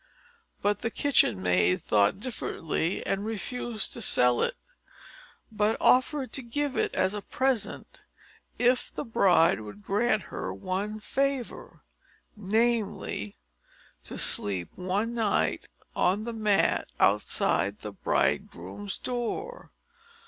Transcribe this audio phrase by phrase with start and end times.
[0.63, 4.55] But the kitchen maid thought differently, and refused to sell it,
[5.51, 7.99] but offered to give it as a present,
[8.57, 11.83] if the bride would grant her one favour
[12.35, 13.37] namely,
[14.05, 19.71] to sleep one night on the mat outside the bridegroom's door.